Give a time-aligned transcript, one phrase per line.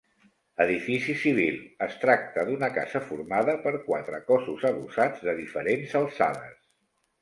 [0.63, 6.63] Edifici civil; es tracta d'una casa formada per quatre cossos adossats de diferents alçades.